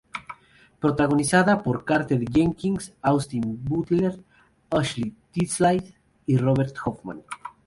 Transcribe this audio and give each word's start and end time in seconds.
Protagonizada 0.79 1.61
por 1.61 1.85
Carter 1.85 2.25
Jenkins, 2.27 2.91
Austin 3.03 3.63
Butler, 3.63 4.19
Ashley 4.71 5.15
Tisdale 5.29 5.95
y 6.25 6.37
Robert 6.37 6.75
Hoffman. 6.83 7.21